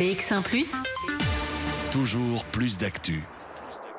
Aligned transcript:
BX1⁇ 0.00 0.40
Toujours 1.92 2.46
plus 2.46 2.78
d'actu. 2.78 3.22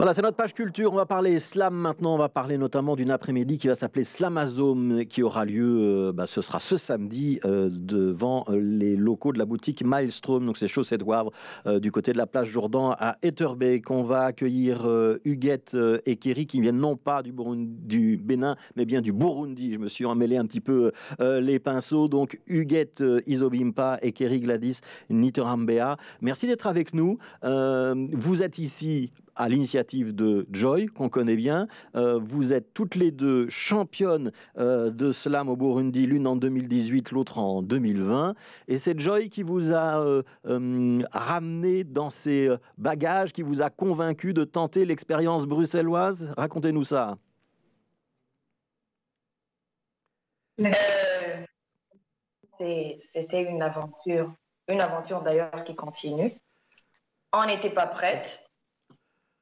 Voilà, 0.01 0.15
c'est 0.15 0.23
notre 0.23 0.35
page 0.37 0.55
culture. 0.55 0.91
On 0.91 0.95
va 0.95 1.05
parler 1.05 1.37
slam 1.37 1.75
maintenant. 1.75 2.15
On 2.15 2.17
va 2.17 2.27
parler 2.27 2.57
notamment 2.57 2.95
d'une 2.95 3.11
après-midi 3.11 3.59
qui 3.59 3.67
va 3.67 3.75
s'appeler 3.75 4.03
Slamazome, 4.03 5.05
qui 5.05 5.21
aura 5.21 5.45
lieu, 5.45 6.07
euh, 6.07 6.11
bah, 6.11 6.25
ce 6.25 6.41
sera 6.41 6.59
ce 6.59 6.75
samedi, 6.75 7.39
euh, 7.45 7.69
devant 7.71 8.43
euh, 8.49 8.59
les 8.59 8.95
locaux 8.95 9.31
de 9.31 9.37
la 9.37 9.45
boutique 9.45 9.85
Maelstrom. 9.85 10.43
Donc, 10.43 10.57
c'est 10.57 10.67
Chaussée 10.67 10.97
Wavre, 11.05 11.29
du 11.79 11.91
côté 11.91 12.13
de 12.13 12.17
la 12.17 12.25
plage 12.25 12.47
Jourdan 12.47 12.95
à 12.97 13.17
Etterbeek. 13.21 13.91
On 13.91 14.01
va 14.01 14.23
accueillir 14.23 14.89
Huguette 15.23 15.77
et 16.07 16.15
Kerry 16.15 16.47
qui 16.47 16.61
viennent 16.61 16.79
non 16.79 16.95
pas 16.97 17.21
du 17.21 18.17
Bénin, 18.17 18.55
mais 18.75 18.85
bien 18.85 19.01
du 19.01 19.13
Burundi. 19.13 19.73
Je 19.73 19.77
me 19.77 19.87
suis 19.87 20.05
emmêlé 20.05 20.35
un 20.35 20.47
petit 20.47 20.61
peu 20.61 20.91
les 21.19 21.59
pinceaux. 21.59 22.07
Donc, 22.07 22.41
Huguette 22.47 23.03
Isobimpa 23.27 23.99
et 24.01 24.13
Kerry 24.13 24.39
Gladys 24.39 24.79
Niterambea. 25.11 25.97
Merci 26.21 26.47
d'être 26.47 26.65
avec 26.65 26.95
nous. 26.95 27.19
vous 27.43 28.41
êtes 28.41 28.57
ici 28.57 29.11
à 29.35 29.49
l'initiative 29.49 30.13
de 30.13 30.45
Joy, 30.51 30.87
qu'on 30.87 31.09
connaît 31.09 31.35
bien. 31.35 31.67
Euh, 31.95 32.19
vous 32.21 32.53
êtes 32.53 32.73
toutes 32.73 32.95
les 32.95 33.11
deux 33.11 33.49
championnes 33.49 34.31
euh, 34.57 34.89
de 34.89 35.11
slam 35.11 35.49
au 35.49 35.55
Burundi, 35.55 36.05
l'une 36.05 36.27
en 36.27 36.35
2018, 36.35 37.11
l'autre 37.11 37.37
en 37.39 37.61
2020. 37.61 38.35
Et 38.67 38.77
c'est 38.77 38.99
Joy 38.99 39.29
qui 39.29 39.43
vous 39.43 39.73
a 39.73 40.03
euh, 40.03 40.23
ramené 41.11 41.83
dans 41.83 42.09
ses 42.09 42.49
bagages, 42.77 43.33
qui 43.33 43.41
vous 43.41 43.61
a 43.61 43.69
convaincu 43.69 44.33
de 44.33 44.43
tenter 44.43 44.85
l'expérience 44.85 45.45
bruxelloise? 45.45 46.33
Racontez-nous 46.37 46.83
ça. 46.83 47.17
C'était 52.59 53.43
une 53.43 53.61
aventure, 53.61 54.33
une 54.67 54.81
aventure 54.81 55.21
d'ailleurs 55.21 55.63
qui 55.63 55.75
continue. 55.75 56.33
On 57.33 57.45
n'était 57.45 57.71
pas 57.71 57.87
prête 57.87 58.43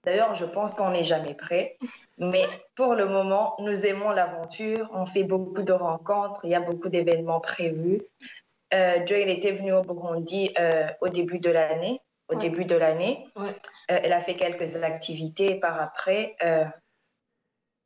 D'ailleurs, 0.10 0.34
je 0.34 0.46
pense 0.46 0.74
qu'on 0.74 0.90
n'est 0.90 1.04
jamais 1.04 1.36
prêt. 1.36 1.78
Mais 2.18 2.42
pour 2.74 2.96
le 2.96 3.06
moment, 3.06 3.56
nous 3.60 3.86
aimons 3.86 4.10
l'aventure. 4.10 4.90
On 4.92 5.06
fait 5.06 5.24
beaucoup 5.24 5.62
de 5.62 5.72
rencontres. 5.72 6.42
Il 6.46 6.50
y 6.50 6.56
a 6.56 6.62
beaucoup 6.62 6.90
d'événements 6.90 7.40
prévus. 7.40 8.02
Euh, 8.74 9.06
Joy, 9.06 9.30
était 9.30 9.52
venue 9.52 9.72
au 9.72 9.84
Burundi 9.84 10.50
euh, 10.58 10.88
au 11.02 11.10
début 11.10 11.38
de 11.38 11.52
l'année. 11.52 12.02
Au 12.28 12.36
début 12.36 12.66
de 12.66 12.76
l'année, 12.76 13.28
euh, 13.38 13.52
elle 13.86 14.14
a 14.14 14.22
fait 14.22 14.36
quelques 14.36 14.84
activités 14.84 15.56
par 15.56 15.80
après. 15.80 16.36
Euh, 16.44 16.66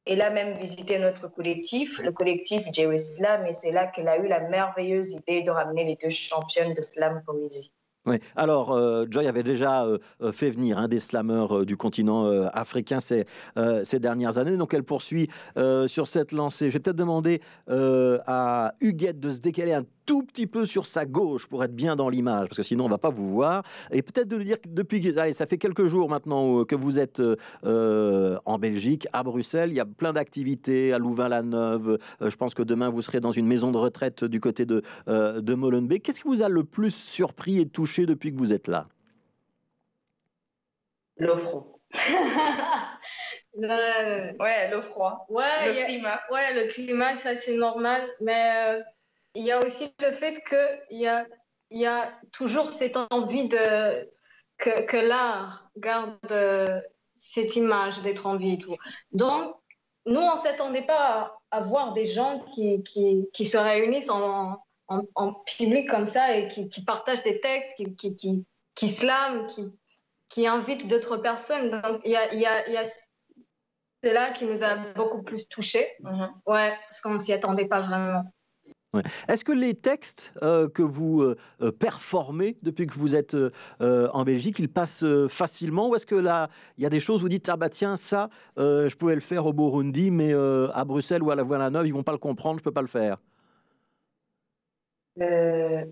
elle 0.06 0.22
a 0.22 0.30
même 0.30 0.58
visité 0.58 1.00
notre 1.00 1.28
collectif, 1.28 2.00
le 2.00 2.14
collectif 2.14 2.64
Joy 2.72 3.00
Slam, 3.00 3.46
et 3.48 3.54
c'est 3.54 3.72
là 3.72 3.88
qu'elle 3.88 4.08
a 4.08 4.18
eu 4.18 4.28
la 4.28 4.40
merveilleuse 4.40 5.12
idée 5.12 5.44
de 5.44 5.52
ramener 5.52 5.84
les 5.84 5.98
deux 5.98 6.12
championnes 6.12 6.74
de 6.74 6.82
slam 6.82 7.22
poésie. 7.26 7.74
Oui. 8.06 8.18
Alors, 8.36 8.74
euh, 8.74 9.06
Joy 9.10 9.28
avait 9.28 9.44
déjà 9.44 9.86
euh, 9.86 9.98
euh, 10.22 10.34
fait 10.34 10.50
venir 10.50 10.78
un 10.78 10.90
des 10.90 11.00
slammeurs 11.00 11.66
du 11.66 11.78
continent 11.78 12.30
africain 12.54 13.00
ces, 13.00 13.26
ces, 13.84 14.00
dernières 14.00 14.38
années, 14.38 14.58
donc 14.58 14.74
elle 14.74 14.84
poursuit 14.84 15.30
sur 15.88 16.08
cette 16.08 16.32
lancée. 16.32 16.70
Je 16.70 16.74
vais 16.74 16.80
peut-être 16.80 16.98
demander 16.98 17.42
à 17.68 18.74
Huguette 18.82 19.20
de 19.20 19.30
se 19.30 19.40
décaler 19.40 19.74
un 19.74 19.84
tout 20.06 20.24
petit 20.24 20.48
peu 20.48 20.66
sur 20.66 20.86
sa 20.86 21.06
gauche 21.06 21.48
pour 21.48 21.64
être 21.64 21.76
bien 21.76 21.96
dans 21.96 22.10
l'image, 22.10 22.48
parce 22.50 22.58
que 22.58 22.64
sinon 22.64 22.86
on 22.86 22.90
va 22.90 22.98
pas 22.98 23.10
vous 23.10 23.30
voir. 23.30 23.64
Et 23.92 24.02
peut-être 24.02 24.28
de 24.28 24.38
nous 24.38 24.44
dire 24.44 24.60
que 24.60 24.68
depuis, 24.68 25.18
allez, 25.18 25.34
ça 25.34 25.46
fait 25.46 25.58
quelques 25.58 25.88
jours 25.88 26.10
maintenant 26.10 26.60
euh, 26.60 26.66
que 26.66 26.76
vous 26.76 27.00
êtes 27.00 27.20
euh, 27.20 27.36
euh, 27.66 28.38
en 28.46 28.58
Belgique, 28.58 29.08
à 29.14 29.24
Bruxelles. 29.24 29.72
Il 29.72 29.76
y 29.76 29.80
a 29.80 29.86
plein 29.86 30.14
d'activités 30.14 30.94
à 30.94 31.00
Louvain-la-Neuve. 31.00 31.98
je 32.22 32.36
pense 32.36 32.54
que 32.54 32.64
demain 32.64 32.90
vous 32.90 33.02
serez 33.02 33.20
dans 33.20 33.32
une 33.32 33.48
maison 33.48 33.72
de 33.72 33.78
retraite 33.78 34.24
du 34.24 34.40
côté 34.40 34.66
de, 34.66 34.82
de 35.08 35.54
Molenbeek. 35.54 36.04
Qu'est-ce 36.04 36.22
qui 36.22 36.28
vous 36.28 36.44
a 36.44 36.50
le 36.50 36.64
plus 36.64 36.94
surpris 36.94 37.60
et 37.60 37.68
touché 37.68 38.06
depuis 38.06 38.34
que 38.34 38.38
vous 38.38 38.54
êtes 38.54 38.68
là? 38.68 38.88
Le 41.20 41.38
froid. 41.38 41.80
Ouais, 43.56 44.70
le 44.72 44.82
froid. 44.82 45.26
Ouais, 45.30 45.74
le 45.74 45.86
climat. 45.86 46.20
Ouais, 46.32 46.54
le 46.54 46.72
climat, 46.72 47.16
ça 47.16 47.36
c'est 47.36 47.56
normal. 47.56 48.02
Mais 48.20 48.82
il 49.36 49.46
y 49.46 49.52
a 49.52 49.60
aussi 49.66 49.94
le 50.00 50.12
fait 50.14 50.44
qu'il 50.48 51.00
y 51.00 51.08
a, 51.08 51.26
il 51.70 51.80
y 51.80 51.86
a 51.86 52.14
toujours 52.32 52.70
cette 52.70 52.98
envie 52.98 53.48
de, 53.48 54.10
que, 54.58 54.82
que 54.86 54.98
l'art 54.98 55.70
garde 55.78 56.84
cette 57.16 57.56
image 57.56 58.02
d'être 58.02 58.26
en 58.26 58.38
vie 58.38 58.54
et 58.54 58.58
tout. 58.58 58.76
Donc, 59.12 59.56
nous, 60.06 60.20
on 60.20 60.36
ne 60.36 60.40
s'attendait 60.40 60.86
pas 60.86 61.38
à, 61.52 61.62
voir 61.62 61.94
des 61.94 62.06
gens 62.06 62.40
qui, 62.54 62.84
qui, 62.84 63.28
qui 63.34 63.46
se 63.46 63.58
réunissent 63.58 64.10
en, 64.10 64.60
en, 64.88 65.02
en, 65.16 65.34
public 65.34 65.90
comme 65.90 66.08
ça 66.08 66.36
et 66.36 66.48
qui, 66.48 66.70
qui 66.70 66.84
partagent 66.84 67.24
des 67.24 67.40
textes, 67.40 67.74
qui, 67.78 67.96
qui, 67.96 68.16
qui, 68.16 68.46
qui 68.76 68.90
slament, 68.90 69.48
qui, 69.48 69.66
qui 70.30 70.48
invitent 70.48 70.88
d'autres 70.88 71.18
personnes. 71.18 71.70
Donc, 71.70 72.02
il 72.04 72.12
y 72.12 72.16
a, 72.16 72.34
y 72.34 72.46
a, 72.46 72.70
y 72.70 72.78
a 72.78 72.84
c'est 74.04 74.14
là 74.14 74.32
qui 74.32 74.46
nous 74.46 74.64
a 74.64 74.76
beaucoup 74.94 75.24
plus 75.24 75.48
touchés. 75.48 75.88
Mm-hmm. 76.02 76.30
Ouais, 76.46 76.78
parce 76.90 77.00
qu'on 77.00 77.14
ne 77.14 77.20
s'y 77.20 77.32
attendait 77.32 77.68
pas 77.68 77.82
vraiment. 77.82 78.24
Est-ce 79.28 79.44
que 79.44 79.52
les 79.52 79.74
textes 79.74 80.34
euh, 80.44 80.70
que 80.70 80.84
vous 80.84 81.22
euh, 81.22 81.36
euh, 81.62 81.72
performez 81.72 82.58
depuis 82.62 82.86
que 82.86 82.94
vous 82.94 83.16
êtes 83.16 83.36
en 83.80 84.24
Belgique, 84.24 84.60
ils 84.60 84.70
passent 84.70 85.06
facilement 85.30 85.90
ou 85.90 85.96
est-ce 85.96 86.06
que 86.06 86.16
là, 86.16 86.50
il 86.78 86.84
y 86.84 86.86
a 86.86 86.90
des 86.90 87.00
choses 87.00 87.20
où 87.20 87.24
vous 87.24 87.30
dites 87.30 87.50
ah 87.50 87.58
bah 87.58 87.70
tiens 87.70 87.98
ça, 87.98 88.30
je 88.58 88.96
pouvais 88.96 89.16
le 89.16 89.22
faire 89.22 89.46
au 89.46 89.54
Burundi, 89.54 90.12
mais 90.12 90.34
à 90.34 90.86
Bruxelles 90.86 91.24
ou 91.24 91.32
à 91.32 91.36
la 91.36 91.44
Voie-la-Neuve, 91.44 91.88
ils 91.88 91.94
vont 91.94 92.04
pas 92.04 92.12
le 92.12 92.18
comprendre, 92.18 92.60
je 92.60 92.64
peux 92.64 92.72
pas 92.72 92.82
le 92.82 92.88
faire? 92.88 93.18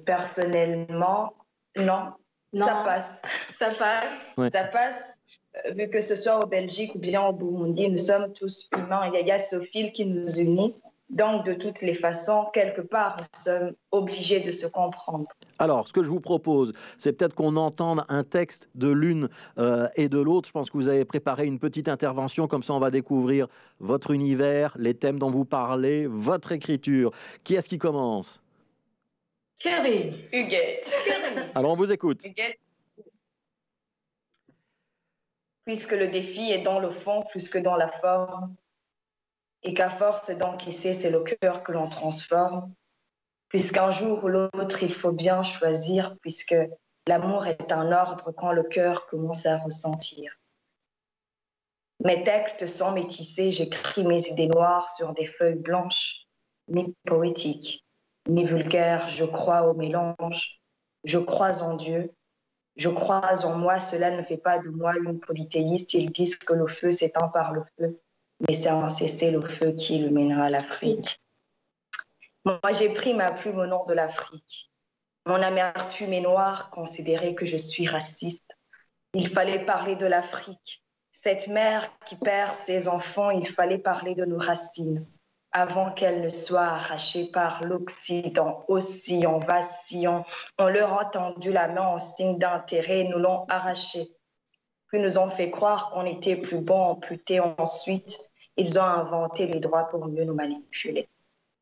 personnellement, 0.05 1.33
non. 1.77 2.13
Ça 2.57 2.83
passe. 2.83 3.21
Ça 3.53 3.71
passe. 3.71 4.13
Ça 4.53 4.63
passe. 4.65 5.17
Vu 5.75 5.89
que 5.89 6.01
ce 6.01 6.15
soit 6.15 6.43
au 6.43 6.47
Belgique 6.47 6.95
ou 6.95 6.99
bien 6.99 7.21
au 7.21 7.33
Burundi, 7.33 7.89
nous 7.89 7.97
sommes 7.97 8.33
tous 8.33 8.69
humains. 8.75 9.11
Il 9.13 9.27
y 9.27 9.31
a 9.31 9.37
ce 9.37 9.59
fil 9.59 9.91
qui 9.91 10.05
nous 10.05 10.39
unit. 10.39 10.75
Donc, 11.11 11.45
de 11.45 11.53
toutes 11.53 11.81
les 11.81 11.93
façons, 11.93 12.45
quelque 12.53 12.79
part, 12.79 13.17
nous 13.17 13.43
sommes 13.43 13.73
obligés 13.91 14.39
de 14.39 14.51
se 14.51 14.65
comprendre. 14.65 15.27
Alors, 15.59 15.85
ce 15.85 15.91
que 15.91 16.03
je 16.03 16.09
vous 16.09 16.21
propose, 16.21 16.71
c'est 16.97 17.11
peut-être 17.11 17.35
qu'on 17.35 17.57
entende 17.57 18.03
un 18.07 18.23
texte 18.23 18.69
de 18.75 18.87
l'une 18.87 19.27
euh, 19.57 19.89
et 19.95 20.07
de 20.07 20.19
l'autre. 20.19 20.47
Je 20.47 20.53
pense 20.53 20.69
que 20.69 20.77
vous 20.77 20.87
avez 20.87 21.03
préparé 21.03 21.45
une 21.45 21.59
petite 21.59 21.89
intervention, 21.89 22.47
comme 22.47 22.63
ça 22.63 22.73
on 22.73 22.79
va 22.79 22.91
découvrir 22.91 23.47
votre 23.79 24.11
univers, 24.11 24.73
les 24.79 24.93
thèmes 24.93 25.19
dont 25.19 25.29
vous 25.29 25.43
parlez, 25.43 26.07
votre 26.07 26.53
écriture. 26.53 27.11
Qui 27.43 27.55
est-ce 27.55 27.67
qui 27.67 27.77
commence? 27.77 28.41
Kerry. 29.59 30.15
Huguette. 30.31 30.89
Alors, 31.55 31.73
on 31.73 31.75
vous 31.75 31.91
écoute. 31.91 32.23
Huguette. 32.23 32.57
Puisque 35.65 35.91
le 35.91 36.07
défi 36.07 36.51
est 36.51 36.63
dans 36.63 36.79
le 36.79 36.89
fond 36.89 37.25
plus 37.29 37.49
que 37.49 37.59
dans 37.59 37.75
la 37.75 37.89
forme, 37.99 38.55
et 39.63 39.73
qu'à 39.73 39.89
force 39.89 40.29
d'encaisser, 40.31 40.93
c'est 40.93 41.09
le 41.09 41.23
cœur 41.23 41.63
que 41.63 41.71
l'on 41.71 41.89
transforme, 41.89 42.73
puisqu'un 43.47 43.91
jour 43.91 44.23
ou 44.23 44.27
l'autre, 44.27 44.83
il 44.83 44.93
faut 44.93 45.11
bien 45.11 45.43
choisir, 45.43 46.15
puisque 46.21 46.55
l'amour 47.07 47.47
est 47.47 47.71
un 47.71 47.91
ordre 47.91 48.31
quand 48.31 48.51
le 48.51 48.63
cœur 48.63 49.07
commence 49.07 49.45
à 49.45 49.57
ressentir. 49.57 50.33
Mes 52.03 52.23
textes 52.23 52.65
sont 52.65 52.91
métissés, 52.91 53.51
j'écris 53.51 54.03
mes 54.03 54.27
idées 54.27 54.47
noires 54.47 54.89
sur 54.95 55.13
des 55.13 55.27
feuilles 55.27 55.59
blanches, 55.59 56.25
ni 56.67 56.95
poétiques, 57.05 57.85
ni 58.27 58.45
vulgaires, 58.45 59.09
je 59.09 59.25
crois 59.25 59.63
au 59.63 59.73
mélange, 59.73 60.61
je 61.03 61.19
crois 61.19 61.61
en 61.61 61.75
Dieu, 61.75 62.11
je 62.77 62.89
crois 62.89 63.45
en 63.45 63.55
moi, 63.57 63.79
cela 63.79 64.11
ne 64.11 64.23
fait 64.23 64.37
pas 64.37 64.57
de 64.57 64.69
moi 64.69 64.93
une 64.97 65.19
polythéiste, 65.19 65.93
ils 65.93 66.11
disent 66.11 66.37
que 66.37 66.53
le 66.53 66.67
feu 66.67 66.91
s'éteint 66.91 67.27
par 67.27 67.53
le 67.53 67.63
feu 67.77 67.99
mais 68.47 68.53
c'est 68.53 68.69
un 68.69 68.89
cessez-le-feu 68.89 69.73
qui 69.73 69.97
illuminera 69.97 70.49
l'Afrique. 70.49 71.21
Moi, 72.45 72.59
j'ai 72.71 72.89
pris 72.89 73.13
ma 73.13 73.31
plume 73.31 73.59
au 73.59 73.67
nom 73.67 73.85
de 73.85 73.93
l'Afrique. 73.93 74.71
Mon 75.27 75.41
amertume 75.41 76.13
est 76.13 76.21
noire, 76.21 76.71
considérer 76.71 77.35
que 77.35 77.45
je 77.45 77.57
suis 77.57 77.87
raciste. 77.87 78.57
Il 79.13 79.29
fallait 79.29 79.65
parler 79.65 79.95
de 79.95 80.07
l'Afrique. 80.07 80.83
Cette 81.11 81.47
mère 81.47 81.87
qui 82.05 82.15
perd 82.15 82.55
ses 82.55 82.87
enfants, 82.87 83.29
il 83.29 83.47
fallait 83.47 83.77
parler 83.77 84.15
de 84.15 84.25
nos 84.25 84.39
racines 84.39 85.05
avant 85.51 85.91
qu'elles 85.91 86.21
ne 86.21 86.29
soient 86.29 86.61
arrachées 86.61 87.29
par 87.31 87.63
l'Occident. 87.63 88.63
Aussi, 88.67 89.27
en 89.27 89.39
vacillant, 89.39 90.25
on 90.57 90.67
leur 90.67 90.97
a 90.99 91.05
tendu 91.05 91.51
la 91.51 91.67
main 91.67 91.87
en 91.87 91.99
signe 91.99 92.37
d'intérêt, 92.37 93.03
nous 93.03 93.19
l'ont 93.19 93.45
arrachée. 93.49 94.07
Puis 94.87 94.99
nous 94.99 95.17
ont 95.17 95.29
fait 95.29 95.51
croire 95.51 95.91
qu'on 95.91 96.05
était 96.05 96.37
plus 96.37 96.59
bon, 96.59 96.81
amputé 96.81 97.39
ensuite. 97.39 98.19
Ils 98.57 98.79
ont 98.79 98.83
inventé 98.83 99.47
les 99.47 99.59
droits 99.59 99.89
pour 99.89 100.07
mieux 100.07 100.23
nous 100.23 100.33
manipuler. 100.33 101.07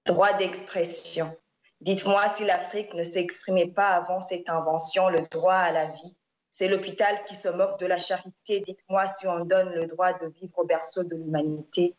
Droit 0.06 0.34
d'expression. 0.34 1.36
Dites-moi 1.82 2.28
si 2.36 2.44
l'Afrique 2.44 2.94
ne 2.94 3.04
s'exprimait 3.04 3.68
pas 3.68 3.90
avant 3.90 4.22
cette 4.22 4.50
invention, 4.50 5.10
le 5.10 5.20
droit 5.32 5.54
à 5.54 5.72
la 5.72 5.86
vie. 5.86 6.16
C'est 6.50 6.68
l'hôpital 6.68 7.24
qui 7.26 7.36
se 7.36 7.48
moque 7.48 7.80
de 7.80 7.86
la 7.86 8.00
charité. 8.00 8.60
Dites-moi 8.60 9.08
si 9.08 9.28
on 9.28 9.46
donne 9.46 9.70
le 9.70 9.86
droit 9.86 10.12
de 10.14 10.28
vivre 10.28 10.60
au 10.60 10.66
berceau 10.66 11.04
de 11.04 11.16
l'humanité. 11.16 11.96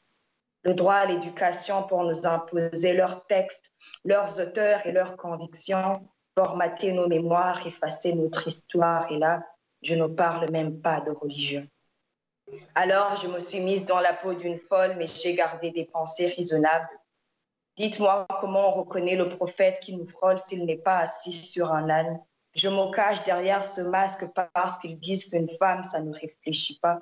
Le 0.64 0.74
droit 0.74 0.96
à 0.96 1.06
l'éducation 1.06 1.84
pour 1.84 2.04
nous 2.04 2.26
imposer 2.26 2.92
leurs 2.92 3.24
textes, 3.26 3.72
leurs 4.04 4.38
auteurs 4.38 4.84
et 4.86 4.92
leurs 4.92 5.16
convictions. 5.16 6.06
formater 6.36 6.92
nos 6.92 7.08
mémoires, 7.08 7.66
effacer 7.66 8.12
notre 8.12 8.48
histoire. 8.48 9.10
Et 9.10 9.18
là, 9.18 9.42
je 9.82 9.94
ne 9.94 10.06
parle 10.06 10.50
même 10.50 10.80
pas 10.80 11.00
de 11.00 11.10
religion. 11.10 11.66
Alors, 12.74 13.16
je 13.16 13.26
me 13.26 13.40
suis 13.40 13.60
mise 13.60 13.84
dans 13.84 14.00
la 14.00 14.12
peau 14.12 14.34
d'une 14.34 14.58
folle, 14.58 14.96
mais 14.96 15.06
j'ai 15.06 15.34
gardé 15.34 15.70
des 15.70 15.84
pensées 15.84 16.26
raisonnables. 16.26 16.88
Dites-moi 17.76 18.26
comment 18.40 18.68
on 18.76 18.80
reconnaît 18.82 19.16
le 19.16 19.28
prophète 19.28 19.80
qui 19.80 19.96
nous 19.96 20.06
frôle 20.06 20.38
s'il 20.38 20.64
n'est 20.66 20.76
pas 20.76 20.98
assis 20.98 21.32
sur 21.32 21.72
un 21.72 21.88
âne. 21.88 22.20
Je 22.54 22.68
me 22.68 22.92
cache 22.92 23.22
derrière 23.24 23.64
ce 23.64 23.80
masque 23.80 24.24
parce 24.54 24.78
qu'ils 24.78 24.98
disent 24.98 25.30
qu'une 25.30 25.50
femme, 25.58 25.84
ça 25.84 26.00
ne 26.00 26.12
réfléchit 26.12 26.78
pas. 26.80 26.98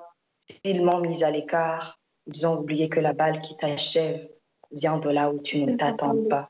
S'ils 0.47 0.83
m'ont 0.83 0.99
mise 0.99 1.23
à 1.23 1.31
l'écart, 1.31 1.99
ils 2.27 2.47
ont 2.47 2.59
oublié 2.59 2.89
que 2.89 2.99
la 2.99 3.13
balle 3.13 3.41
qui 3.41 3.57
t'achève 3.57 4.29
vient 4.71 4.97
de 4.97 5.09
là 5.09 5.31
où 5.31 5.41
tu 5.41 5.63
ne 5.63 5.75
t'attends 5.75 6.15
pas. 6.29 6.49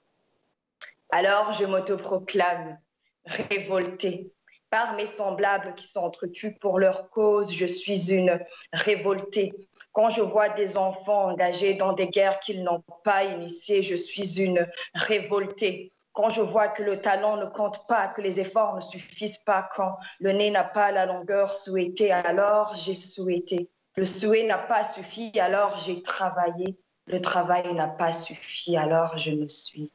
Alors 1.11 1.53
je 1.53 1.65
m'autoproclame 1.65 2.77
révoltée 3.25 4.31
par 4.69 4.95
mes 4.95 5.07
semblables 5.07 5.73
qui 5.75 5.87
s'entretuent 5.87 6.57
pour 6.59 6.79
leur 6.79 7.09
cause. 7.09 7.51
Je 7.51 7.65
suis 7.65 8.13
une 8.13 8.39
révoltée. 8.73 9.53
Quand 9.91 10.09
je 10.09 10.21
vois 10.21 10.49
des 10.49 10.77
enfants 10.77 11.31
engagés 11.31 11.73
dans 11.73 11.93
des 11.93 12.07
guerres 12.07 12.39
qu'ils 12.39 12.63
n'ont 12.63 12.83
pas 13.03 13.23
initiées, 13.23 13.81
je 13.81 13.95
suis 13.95 14.41
une 14.41 14.67
révoltée. 14.93 15.91
Quand 16.13 16.29
je 16.29 16.41
vois 16.41 16.67
que 16.67 16.83
le 16.83 17.01
talent 17.01 17.37
ne 17.37 17.45
compte 17.45 17.87
pas, 17.87 18.07
que 18.07 18.21
les 18.21 18.39
efforts 18.39 18.75
ne 18.75 18.81
suffisent 18.81 19.37
pas, 19.37 19.69
quand 19.75 19.95
le 20.19 20.31
nez 20.31 20.51
n'a 20.51 20.63
pas 20.63 20.91
la 20.91 21.05
longueur 21.05 21.53
souhaitée, 21.53 22.11
alors 22.11 22.75
j'ai 22.75 22.95
souhaité. 22.95 23.69
Le 23.95 24.05
souhait 24.05 24.43
n'a 24.43 24.57
pas 24.57 24.83
suffi, 24.83 25.31
alors 25.39 25.77
j'ai 25.79 26.01
travaillé. 26.01 26.77
Le 27.07 27.21
travail 27.21 27.73
n'a 27.73 27.87
pas 27.87 28.13
suffi, 28.13 28.77
alors 28.77 29.17
je 29.17 29.31
me 29.31 29.47
suis 29.47 29.91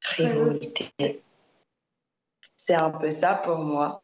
révoltée. 0.00 0.90
C'est 2.64 2.80
un 2.80 2.90
peu 2.90 3.10
ça 3.10 3.34
pour 3.44 3.58
moi. 3.58 4.00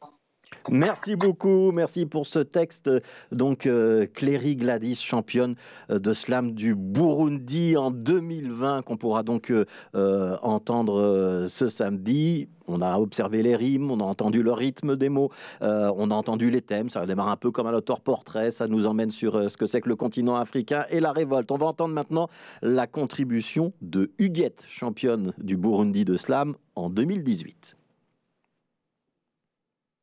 Merci 0.69 1.15
beaucoup, 1.15 1.71
merci 1.71 2.07
pour 2.07 2.27
ce 2.27 2.41
texte. 2.41 2.91
Donc, 3.31 3.67
euh, 3.67 4.07
Cléry 4.13 4.57
Gladys, 4.57 4.97
championne 4.97 5.55
euh, 5.91 6.01
de 6.01 6.13
slam 6.13 6.53
du 6.53 6.75
Burundi 6.75 7.77
en 7.77 7.93
2020, 7.93 8.83
qu'on 8.83 8.97
pourra 8.97 9.23
donc 9.23 9.53
euh, 9.53 10.37
entendre 10.43 11.45
ce 11.49 11.69
samedi. 11.69 12.49
On 12.67 12.81
a 12.81 12.99
observé 12.99 13.45
les 13.45 13.55
rimes, 13.55 13.93
on 13.93 14.01
a 14.01 14.05
entendu 14.05 14.43
le 14.43 14.53
rythme 14.53 14.97
des 14.97 15.09
mots, 15.09 15.31
on 15.61 16.11
a 16.11 16.15
entendu 16.15 16.51
les 16.51 16.61
thèmes. 16.61 16.89
Ça 16.89 17.07
démarre 17.07 17.29
un 17.29 17.37
peu 17.37 17.53
comme 17.53 17.69
un 17.69 17.75
auteur-portrait, 17.75 18.51
ça 18.51 18.67
nous 18.67 18.87
emmène 18.87 19.11
sur 19.11 19.49
ce 19.49 19.57
que 19.57 19.67
c'est 19.67 19.81
que 19.81 19.89
le 19.89 19.97
continent 19.97 20.35
africain 20.35 20.85
et 20.91 20.99
la 20.99 21.13
révolte. 21.13 21.53
On 21.53 21.59
va 21.59 21.67
entendre 21.67 21.95
maintenant 21.95 22.29
la 22.61 22.87
contribution 22.89 23.73
de 23.83 24.11
Huguette, 24.19 24.65
championne 24.67 25.33
du 25.39 25.57
Burundi 25.57 26.05
de 26.05 26.17
slam 26.17 26.57
en 26.75 26.91
2018. 26.91 27.77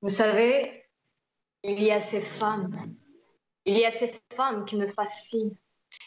Vous 0.06 0.12
savez, 0.12 0.86
il 1.64 1.82
y 1.82 1.90
a 1.90 2.00
ces 2.00 2.22
femmes, 2.22 2.94
il 3.66 3.76
y 3.76 3.86
a 3.86 3.90
ces 3.90 4.14
femmes 4.36 4.64
qui 4.66 4.76
me 4.76 4.88
fascinent. 4.88 5.58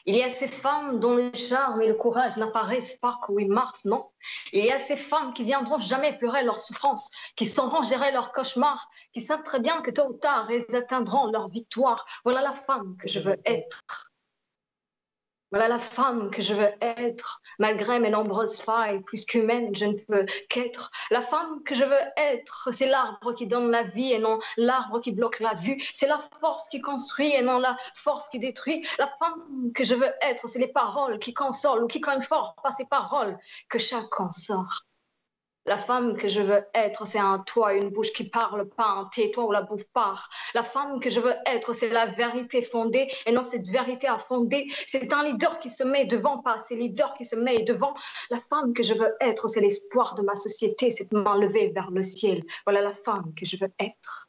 Il 0.06 0.15
y 0.15 0.23
a 0.23 0.31
ces 0.31 0.47
femmes 0.47 1.00
dont 1.00 1.17
le 1.17 1.33
charme 1.35 1.83
et 1.83 1.89
le 1.89 1.95
courage 1.95 2.37
n'apparaissent 2.37 2.95
pas 3.03 3.19
quand 3.23 3.37
ils 3.39 3.50
mars, 3.50 3.87
non. 3.87 4.09
Il 4.53 4.65
y 4.65 4.71
a 4.71 4.79
ces 4.79 4.97
femmes 4.97 5.35
qui 5.35 5.43
viendront 5.43 5.81
jamais 5.81 6.17
pleurer 6.17 6.45
leur 6.45 6.61
souffrance, 6.61 7.11
qui 7.35 7.45
sauront 7.45 7.83
gérer 7.83 8.12
leurs 8.12 8.31
cauchemars, 8.31 8.89
qui 9.12 9.21
savent 9.21 9.43
très 9.43 9.59
bien 9.59 9.83
que 9.83 9.91
tôt 9.91 10.11
ou 10.11 10.12
tard, 10.12 10.49
elles 10.49 10.77
atteindront 10.77 11.33
leur 11.33 11.49
victoire. 11.49 12.06
Voilà 12.23 12.41
la 12.41 12.53
femme 12.53 12.97
que 13.00 13.09
je 13.09 13.19
veux 13.19 13.41
être. 13.47 14.08
Voilà 15.50 15.69
la 15.69 15.79
femme 15.79 16.31
que 16.31 16.43
je 16.43 16.53
veux 16.53 16.71
être, 16.83 17.41
malgré 17.59 17.99
mes 18.00 18.11
nombreuses 18.11 18.61
failles, 18.61 19.00
plus 19.00 19.25
qu'humaine, 19.25 19.75
je 19.75 19.87
ne 19.87 19.95
peux 19.95 20.27
qu'être. 20.50 20.91
La 21.11 21.23
femme 21.23 21.62
que 21.65 21.75
je 21.75 21.85
veux 21.85 22.00
être, 22.19 22.69
c'est 22.71 22.87
l'arbre 22.87 23.33
qui 23.33 23.47
donne 23.47 23.71
la 23.71 23.85
vie 23.85 24.12
et 24.12 24.19
non 24.19 24.39
l'arbre 24.59 25.00
qui 25.00 25.12
bloque 25.12 25.41
la 25.41 25.55
vue. 25.55 25.83
C'est 25.95 26.06
la 26.06 26.21
force 26.41 26.69
qui 26.69 26.83
construit 26.83 27.33
et 27.33 27.41
non 27.41 27.59
la 27.59 27.79
force 27.95 28.29
qui 28.29 28.39
détruit. 28.39 28.87
La 28.99 29.09
femme 29.19 29.73
que 29.75 29.85
je 29.85 29.95
veux 29.95 30.12
être, 30.21 30.49
c'est 30.49 30.59
les 30.59 30.69
paroles 30.69 31.19
qui 31.19 31.33
consolent 31.33 31.85
ou 31.85 31.87
qui 31.87 32.03
fort, 32.29 32.55
pas 32.62 32.73
ces 32.73 32.85
paroles 32.85 33.39
que 33.69 33.79
chacun 33.79 34.31
sort. 34.33 34.88
La 35.69 35.76
femme 35.76 36.17
que 36.17 36.29
je 36.29 36.41
veux 36.41 36.65
être, 36.73 37.06
c'est 37.06 37.19
un 37.19 37.41
toit, 37.41 37.75
une 37.75 37.91
bouche 37.91 38.11
qui 38.15 38.25
parle 38.25 38.67
pas, 38.70 38.87
un 38.87 39.05
tais-toi 39.12 39.44
ou 39.44 39.53
la 39.53 39.61
bouffe 39.61 39.85
part. 39.93 40.31
La 40.55 40.65
femme 40.65 40.99
que 40.99 41.11
je 41.11 41.20
veux 41.20 41.35
être, 41.44 41.75
c'est 41.75 41.91
la 41.91 42.06
vérité 42.06 42.62
fondée 42.62 43.06
et 43.26 43.32
non 43.32 43.44
cette 43.44 43.69
vérité 43.69 44.06
à 44.06 44.17
fonder. 44.17 44.67
C'est 44.87 45.12
un 45.12 45.25
leader 45.25 45.59
qui 45.59 45.69
se 45.69 45.85
met 45.85 46.06
devant, 46.06 46.38
pas 46.38 46.56
c'est 46.56 46.75
leader 46.75 47.12
qui 47.12 47.26
se 47.26 47.37
met 47.37 47.65
devant. 47.65 47.93
La 48.31 48.41
femme 48.49 48.73
que 48.73 48.82
je 48.82 48.94
veux 48.94 49.15
être, 49.20 49.47
c'est 49.49 49.61
l'espoir 49.61 50.15
de 50.15 50.23
ma 50.23 50.37
société, 50.37 50.91
cette 50.91 51.12
main 51.12 51.37
levée 51.37 51.69
vers 51.69 51.91
le 51.91 52.03
ciel. 52.03 52.44
Voilà 52.64 52.81
la 52.81 52.94
femme 52.94 53.35
que 53.37 53.44
je 53.44 53.59
veux 53.61 53.71
être. 53.79 54.28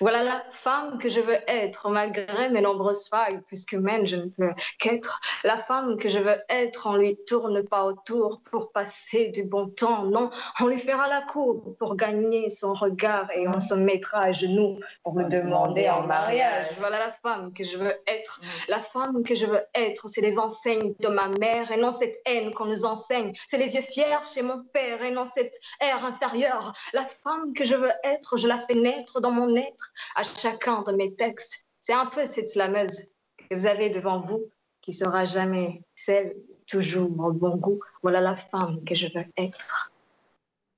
Voilà 0.00 0.22
la 0.22 0.44
femme 0.62 0.98
que 0.98 1.08
je 1.08 1.20
veux 1.20 1.38
être, 1.48 1.88
malgré 1.90 2.48
mes 2.50 2.60
nombreuses 2.60 3.08
failles, 3.08 3.40
puisqu'humaine, 3.46 4.06
je 4.06 4.16
ne 4.16 4.26
peux 4.26 4.52
qu'être. 4.78 5.20
La 5.42 5.58
femme 5.58 5.96
que 5.98 6.08
je 6.08 6.18
veux 6.18 6.40
être, 6.48 6.86
on 6.86 6.96
lui 6.96 7.16
tourne 7.26 7.62
pas 7.62 7.84
autour 7.84 8.40
pour 8.50 8.72
passer 8.72 9.28
du 9.28 9.44
bon 9.44 9.68
temps, 9.68 10.04
non, 10.04 10.30
on 10.60 10.66
lui 10.66 10.78
fera 10.78 11.08
la 11.08 11.22
cour 11.22 11.76
pour 11.78 11.96
gagner 11.96 12.50
son 12.50 12.72
regard 12.74 13.28
et 13.34 13.48
on 13.48 13.60
se 13.60 13.74
mettra 13.74 14.20
à 14.20 14.32
genoux 14.32 14.78
pour 15.02 15.14
me 15.14 15.24
demander 15.28 15.88
en 15.88 16.06
mariage. 16.06 16.68
Voilà 16.78 16.98
la 16.98 17.12
femme 17.12 17.52
que 17.52 17.64
je 17.64 17.76
veux 17.76 17.94
être. 18.06 18.40
La 18.68 18.80
femme 18.80 19.22
que 19.22 19.34
je 19.34 19.46
veux 19.46 19.62
être, 19.74 20.08
c'est 20.08 20.20
les 20.20 20.38
enseignes 20.38 20.94
de 21.00 21.08
ma 21.08 21.28
mère 21.40 21.70
et 21.70 21.76
non 21.76 21.92
cette 21.92 22.16
haine 22.26 22.52
qu'on 22.52 22.66
nous 22.66 22.84
enseigne. 22.84 23.32
C'est 23.48 23.58
les 23.58 23.74
yeux 23.74 23.82
fiers 23.82 24.24
chez 24.32 24.42
mon 24.42 24.62
père 24.72 25.02
et 25.02 25.10
non 25.10 25.26
cette 25.26 25.58
air 25.80 26.04
inférieure. 26.04 26.72
La 26.92 27.06
femme 27.22 27.52
que 27.54 27.64
je 27.64 27.74
veux 27.74 27.92
être, 28.02 28.36
je 28.36 28.46
la 28.46 28.58
fais 28.60 28.74
naître 28.74 29.20
dans 29.20 29.30
mon 29.30 29.54
être 29.56 29.73
à 30.14 30.22
chacun 30.22 30.82
de 30.82 30.92
mes 30.92 31.14
textes. 31.14 31.64
C'est 31.80 31.92
un 31.92 32.06
peu 32.06 32.24
cette 32.24 32.48
slameuse 32.48 33.10
que 33.38 33.54
vous 33.54 33.66
avez 33.66 33.90
devant 33.90 34.20
vous 34.20 34.50
qui 34.80 34.92
sera 34.92 35.24
jamais 35.24 35.82
celle 35.94 36.34
toujours 36.66 37.10
au 37.18 37.32
bon 37.32 37.56
goût. 37.56 37.80
Voilà 38.02 38.20
la 38.20 38.36
femme 38.36 38.84
que 38.84 38.94
je 38.94 39.06
veux 39.06 39.24
être. 39.36 39.90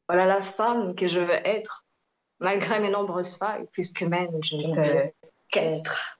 Voilà 0.08 0.26
la 0.26 0.42
femme 0.42 0.94
que 0.94 1.08
je 1.08 1.18
veux 1.18 1.46
être. 1.46 1.84
Malgré 2.38 2.80
mes 2.80 2.90
nombreuses 2.90 3.36
failles, 3.36 3.66
puisque 3.72 4.02
même 4.02 4.38
je 4.42 4.56
ne 4.56 4.74
peux 4.74 5.10
qu'être. 5.50 6.15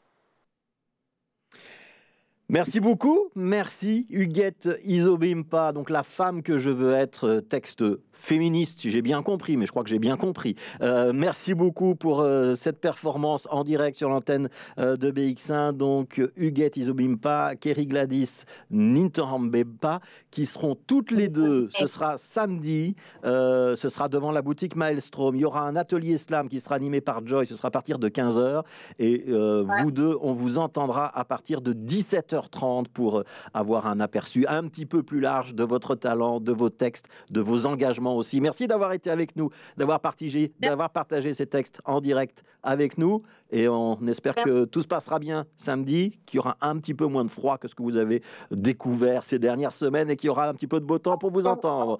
Merci 2.48 2.78
beaucoup, 2.78 3.26
merci 3.34 4.06
Huguette 4.08 4.68
Isobimpa, 4.84 5.72
donc 5.72 5.90
la 5.90 6.04
femme 6.04 6.44
que 6.44 6.58
je 6.58 6.70
veux 6.70 6.94
être, 6.94 7.26
euh, 7.26 7.40
texte 7.40 7.82
féministe 8.12 8.78
si 8.78 8.92
j'ai 8.92 9.02
bien 9.02 9.20
compris, 9.24 9.56
mais 9.56 9.66
je 9.66 9.72
crois 9.72 9.82
que 9.82 9.90
j'ai 9.90 9.98
bien 9.98 10.16
compris. 10.16 10.54
Euh, 10.80 11.12
merci 11.12 11.54
beaucoup 11.54 11.96
pour 11.96 12.20
euh, 12.20 12.54
cette 12.54 12.80
performance 12.80 13.48
en 13.50 13.64
direct 13.64 13.96
sur 13.96 14.08
l'antenne 14.08 14.48
de 14.78 15.10
BX1, 15.10 15.72
donc 15.72 16.22
Huguette 16.36 16.76
Isobimpa, 16.76 17.56
Kerry 17.56 17.88
Gladys 17.88 18.44
Nintorambeba, 18.70 19.98
qui 20.30 20.46
seront 20.46 20.76
toutes 20.86 21.10
les 21.10 21.28
deux, 21.28 21.68
ce 21.70 21.86
sera 21.86 22.16
samedi, 22.16 22.94
ce 23.24 23.74
sera 23.88 24.08
devant 24.08 24.30
la 24.30 24.42
boutique 24.42 24.76
Maelstrom, 24.76 25.34
il 25.34 25.40
y 25.40 25.44
aura 25.44 25.62
un 25.62 25.74
atelier 25.74 26.16
slam 26.16 26.48
qui 26.48 26.60
sera 26.60 26.76
animé 26.76 27.00
par 27.00 27.26
Joy, 27.26 27.46
ce 27.46 27.56
sera 27.56 27.68
à 27.68 27.70
partir 27.72 27.98
de 27.98 28.08
15h, 28.08 28.62
et 29.00 29.24
vous 29.28 29.90
deux, 29.90 30.16
on 30.20 30.32
vous 30.32 30.58
entendra 30.58 31.06
à 31.18 31.24
partir 31.24 31.60
de 31.60 31.72
17h 31.72 32.35
30 32.42 32.88
pour 32.88 33.18
euh, 33.18 33.24
avoir 33.54 33.86
un 33.86 34.00
aperçu 34.00 34.46
un 34.46 34.64
petit 34.68 34.86
peu 34.86 35.02
plus 35.02 35.20
large 35.20 35.54
de 35.54 35.64
votre 35.64 35.94
talent, 35.94 36.40
de 36.40 36.52
vos 36.52 36.70
textes, 36.70 37.06
de 37.30 37.40
vos 37.40 37.66
engagements 37.66 38.16
aussi. 38.16 38.40
Merci 38.40 38.66
d'avoir 38.66 38.92
été 38.92 39.10
avec 39.10 39.36
nous, 39.36 39.50
d'avoir 39.76 40.00
partagé, 40.00 40.52
d'avoir 40.60 40.90
partagé 40.90 41.32
ces 41.32 41.46
textes 41.46 41.80
en 41.84 42.00
direct 42.00 42.42
avec 42.62 42.98
nous. 42.98 43.22
Et 43.50 43.68
on 43.68 43.98
espère 44.06 44.34
que 44.34 44.64
tout 44.64 44.82
se 44.82 44.88
passera 44.88 45.18
bien 45.18 45.46
samedi, 45.56 46.18
qu'il 46.26 46.38
y 46.38 46.40
aura 46.40 46.56
un 46.60 46.76
petit 46.78 46.94
peu 46.94 47.06
moins 47.06 47.24
de 47.24 47.30
froid 47.30 47.58
que 47.58 47.68
ce 47.68 47.74
que 47.74 47.82
vous 47.82 47.96
avez 47.96 48.22
découvert 48.50 49.22
ces 49.22 49.38
dernières 49.38 49.72
semaines 49.72 50.10
et 50.10 50.16
qu'il 50.16 50.28
y 50.28 50.30
aura 50.30 50.48
un 50.48 50.54
petit 50.54 50.66
peu 50.66 50.80
de 50.80 50.84
beau 50.84 50.98
temps 50.98 51.18
pour 51.18 51.30
vous 51.30 51.46
entendre. 51.46 51.98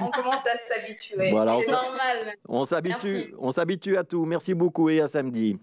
On 0.00 0.10
commence 0.10 0.46
à 0.46 0.74
s'habituer. 0.74 1.30
Voilà, 1.30 1.56
c'est 1.62 1.70
normal. 1.70 2.34
On 2.48 2.64
s'habitue, 2.64 3.34
on 3.38 3.52
s'habitue 3.52 3.96
à 3.96 4.04
tout. 4.04 4.24
Merci 4.24 4.54
beaucoup 4.54 4.90
et 4.90 5.00
à 5.00 5.08
samedi. 5.08 5.58